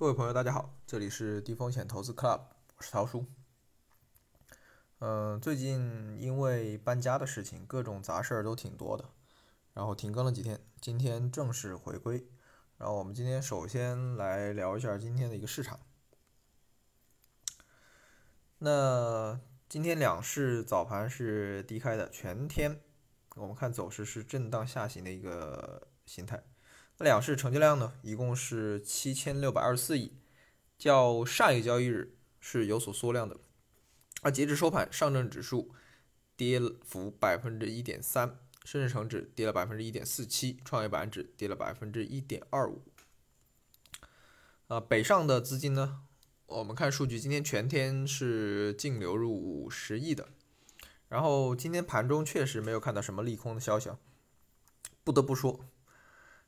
[0.00, 2.40] 各位朋友，大家好，这里是低风险投资 Club，
[2.78, 3.26] 我是陶叔。
[5.00, 9.10] 嗯，最近因为搬家的事情，各种杂事儿都挺多的，
[9.74, 12.26] 然后停更了几天，今天正式回归。
[12.78, 15.78] 然后我们今天首先来聊一下今天的一个市场。
[18.60, 19.38] 那
[19.68, 22.80] 今天两市早盘是低开的，全天
[23.36, 26.42] 我们看走势是震荡下行的一个形态。
[27.04, 30.12] 两市成交量呢，一共是七千六百二十四亿，
[30.78, 33.38] 较上一个交易日是有所缩量的。
[34.22, 35.74] 而截至收盘，上证指数
[36.36, 38.38] 跌幅百分之一点三。
[38.62, 42.82] 深圳成指跌了百分之一点四七，创业板指跌了百分之一点二五。
[44.68, 46.02] 啊，北上的资金呢？
[46.44, 50.28] 我们看数据，今天全天是净流入五十亿的。
[51.08, 53.90] 然后今天盘中确实没有看到什么利空的消息。
[55.02, 55.64] 不得不说，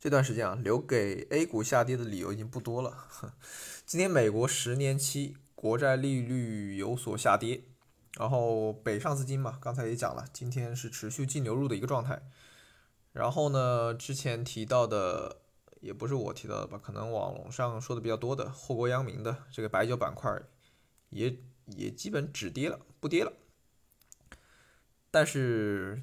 [0.00, 3.08] 这段时间啊，留给 A 股下跌的理由已经不多了。
[3.84, 7.62] 今天美国十年期国债利率有所下跌。
[8.16, 12.20] 然后北上资金嘛，刚才也讲了，今天是持续净流入的一个状态。
[13.12, 15.36] 然后呢，之前提到的
[15.80, 20.36] 也不是我提到的吧，可能网上说的比较多的祸国殃民的这个白酒板块，
[21.10, 21.36] 也
[21.66, 23.32] 也基本止跌了，不跌了。
[25.12, 26.02] 但是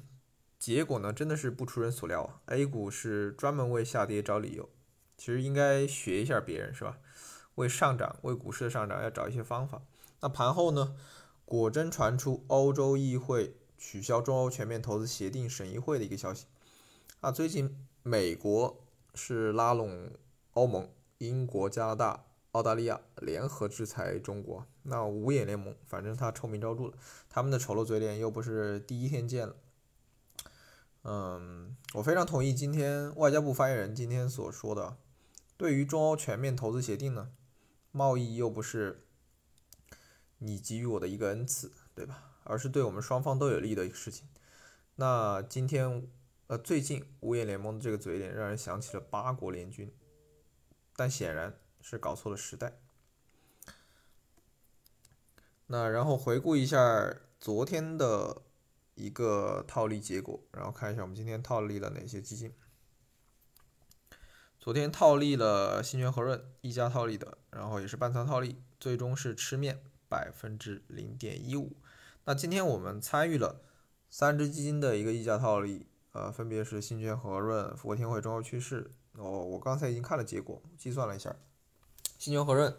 [0.66, 4.68] 结果呢，真的是不出人所料啊！A 股是专门为下跌找理由，
[5.16, 6.98] 其实应该学一下别人是吧？
[7.54, 9.80] 为上涨，为股市的上涨要找一些方法。
[10.22, 10.96] 那盘后呢？
[11.44, 16.46] 果真传出欧洲议会取消中欧全面投资协定审议会的一个消息
[17.20, 17.30] 啊！
[17.30, 20.10] 最近美国是拉拢
[20.54, 26.94] 欧盟、英国、加拿大、澳大利亚联合制裁中国，那五眼联盟反正他臭名昭著了，
[27.30, 29.54] 他们的丑陋嘴脸又不是第一天见了。
[31.08, 34.96] 嗯，我非常同意今天外交部发言人今天所说的，
[35.56, 37.30] 对于中欧全面投资协定呢，
[37.92, 39.04] 贸易又不是。
[40.38, 42.34] 你给予我的一个恩赐，对吧？
[42.44, 44.28] 而是对我们双方都有利的一个事情。
[44.96, 46.06] 那今天，
[46.48, 49.90] 呃，最近五眼联盟的这个嘴脸，让人想起了八国联军，
[50.94, 52.78] 但显然是搞错了时代。
[55.68, 58.42] 那然后回顾一下昨天的
[58.96, 62.52] 一个套利结果，然后看一下我们今天套利了哪些基金。
[64.58, 69.80] 昨天套利了新泉和润一家套利的，然后也是半仓套利，最终是吃面。
[70.08, 71.78] 百分之零点一五。
[72.26, 73.62] 那今天我们参与了
[74.08, 78.92] 三只基金的一个溢价套利，呃，分别是新泉和润、富国天惠、中欧趋势。
[79.14, 81.34] 哦，我刚才已经看了结果，计算了一下，
[82.18, 82.78] 新泉和润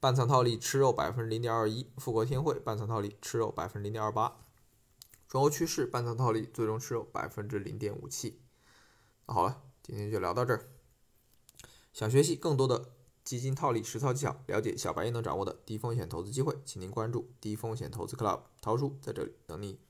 [0.00, 4.43] 半仓套利吃肉百分之零点二一，富国天惠半仓套利吃肉百分之零点二八，
[5.34, 8.38] 中欧趋势半仓套利最终持有百分之零点五七。
[9.26, 10.68] 好了，今天就聊到这儿。
[11.92, 12.92] 想学习更多的。
[13.24, 19.80] 基金套利实操技巧，了解小白也能掌握的低风险投资机会，请您关注低风险投资 club，陶叔在这里等你。